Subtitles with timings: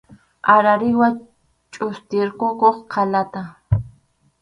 [0.53, 1.07] Arariwa
[1.73, 3.41] chʼustirqukuq qʼalata.